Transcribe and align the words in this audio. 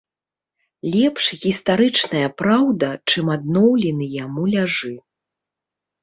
Лепш 0.93 1.25
гістарычная 1.41 2.27
праўда, 2.41 2.87
чым 3.15 3.25
адноўленыя 3.35 4.23
муляжы. 4.39 4.91